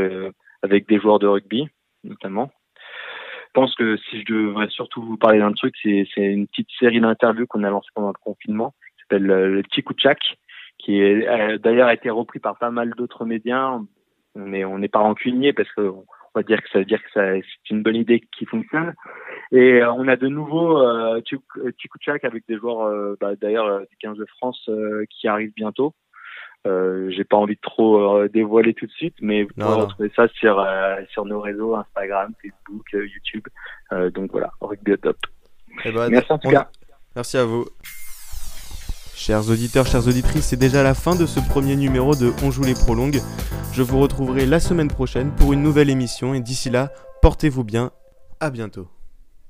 avec 0.62 0.88
des 0.88 0.99
joueurs 0.99 1.19
de 1.19 1.26
rugby, 1.26 1.69
notamment 2.05 2.50
pense 3.55 3.75
que 3.76 3.97
si 3.97 4.21
je 4.21 4.33
devrais 4.33 4.69
surtout 4.69 5.03
vous 5.03 5.17
parler 5.17 5.38
d'un 5.38 5.53
truc, 5.53 5.75
c'est 5.83 6.07
une 6.17 6.47
petite 6.49 6.69
série 6.79 7.00
d'interviews 7.00 7.47
qu'on 7.47 7.62
a 7.62 7.71
lancée 7.71 7.88
pendant 7.95 8.09
le 8.09 8.21
confinement, 8.21 8.75
s'appelle 9.05 9.31
euh, 9.31 9.49
le 9.49 9.63
Tchikouchak, 9.63 10.19
qui 10.79 11.01
est 11.01 11.29
euh, 11.29 11.59
d'ailleurs 11.59 11.89
a 11.89 11.95
été 11.95 12.11
repris 12.11 12.39
par 12.39 12.59
pas 12.59 12.71
mal 12.71 12.91
d'autres 12.97 13.25
médias, 13.25 13.79
mais 14.35 14.65
on 14.65 14.79
n'est 14.79 14.89
pas 14.89 15.01
rancunier 15.01 15.53
parce 15.53 15.71
que 15.73 15.83
on 15.83 16.05
va 16.35 16.43
dire 16.43 16.61
que 16.63 16.69
ça 16.71 16.81
veut 16.81 16.85
dire 16.85 17.01
que 17.03 17.09
c'est 17.15 17.71
une 17.71 17.83
bonne 17.83 17.97
idée 17.97 18.21
qui 18.37 18.45
fonctionne. 18.45 18.95
Et 19.53 19.83
euh, 19.83 19.93
on 19.93 20.09
a 20.09 20.17
de 20.17 20.27
nouveau 20.27 20.79
euh, 20.79 21.21
avec 22.23 22.45
des 22.49 22.57
joueurs 22.57 23.17
bah, 23.21 23.37
d'ailleurs 23.41 23.81
du 23.81 23.97
15 24.01 24.19
de 24.19 24.27
France 24.27 24.69
qui 25.11 25.29
arrivent 25.29 25.55
bientôt. 25.55 25.95
J'ai 26.67 27.25
pas 27.25 27.37
envie 27.37 27.57
de 27.57 27.61
trop 27.61 28.27
dévoiler 28.29 28.75
tout 28.75 28.87
de 28.87 28.93
suite, 28.93 29.17
mais 29.21 29.43
vous 29.43 29.51
pouvez 29.55 29.67
retrouver 29.67 30.11
ça 30.17 30.29
sur 30.29 30.67
sur 31.11 31.27
nos 31.27 31.41
réseaux 31.41 31.77
Instagram, 31.77 32.33
Facebook, 32.43 32.87
YouTube. 32.93 33.47
donc 34.15 34.33
voilà, 34.33 34.51
rugby 34.63 34.97
top. 34.97 35.19
Eh 35.85 35.93
ben, 35.93 36.09
Merci 36.09 36.33
en 36.33 36.39
tout 36.39 36.49
cas. 36.49 36.69
Merci 37.15 37.37
à 37.37 37.45
vous. 37.45 37.67
Chers 39.16 39.49
auditeurs, 39.49 39.87
chères 39.87 40.06
auditrices, 40.06 40.47
c'est 40.47 40.56
déjà 40.56 40.83
la 40.83 40.92
fin 40.92 41.14
de 41.14 41.25
ce 41.25 41.40
premier 41.40 41.76
numéro 41.76 42.14
de 42.14 42.33
On 42.42 42.50
joue 42.50 42.64
les 42.64 42.75
prolongues. 42.75 43.21
Je 43.73 43.83
vous 43.83 44.00
retrouverai 44.00 44.44
la 44.44 44.61
semaine 44.61 44.88
prochaine 44.88 45.30
pour 45.37 45.52
une 45.52 45.62
nouvelle 45.62 45.88
émission 45.88 46.35
et 46.35 46.40
d'ici 46.40 46.68
là, 46.68 46.92
portez-vous 47.23 47.64
bien. 47.64 47.92
À 48.40 48.50
bientôt. 48.50 48.88